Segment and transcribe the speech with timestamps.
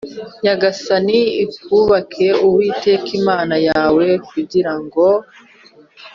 [0.43, 5.05] nyagasani ibuka Uwiteka Imana yawe kugira ngo